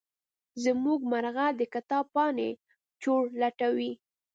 زمونږ 0.63 0.99
مرغه 1.11 1.47
د 1.59 1.61
کتاب 1.73 2.05
پاڼې 2.15 2.49
چورلټوي. 3.01 3.91